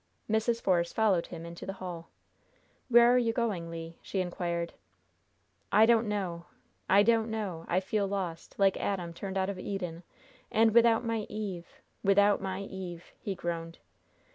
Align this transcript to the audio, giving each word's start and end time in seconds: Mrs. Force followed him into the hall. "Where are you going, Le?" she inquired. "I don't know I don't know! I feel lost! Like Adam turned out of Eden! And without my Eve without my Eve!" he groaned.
Mrs. 0.27 0.59
Force 0.59 0.91
followed 0.91 1.27
him 1.27 1.45
into 1.45 1.63
the 1.63 1.73
hall. 1.77 2.09
"Where 2.89 3.13
are 3.13 3.19
you 3.19 3.31
going, 3.31 3.69
Le?" 3.69 3.93
she 4.01 4.19
inquired. 4.19 4.73
"I 5.71 5.85
don't 5.85 6.07
know 6.07 6.45
I 6.89 7.03
don't 7.03 7.29
know! 7.29 7.65
I 7.67 7.81
feel 7.81 8.07
lost! 8.07 8.55
Like 8.57 8.77
Adam 8.77 9.13
turned 9.13 9.37
out 9.37 9.51
of 9.51 9.59
Eden! 9.59 10.01
And 10.51 10.73
without 10.73 11.05
my 11.05 11.27
Eve 11.29 11.81
without 12.03 12.41
my 12.41 12.61
Eve!" 12.63 13.13
he 13.19 13.35
groaned. 13.35 13.77